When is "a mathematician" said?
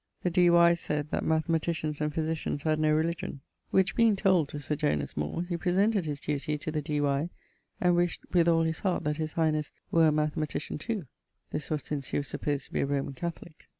10.07-10.79